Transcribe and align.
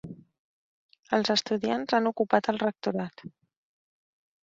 Els 1.19 1.29
estudiants 1.35 1.99
han 1.99 2.11
ocupat 2.15 2.53
el 2.57 2.61
rectorat. 2.67 3.29